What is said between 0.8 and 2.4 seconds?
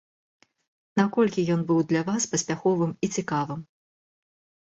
Наколькі ён быў для вас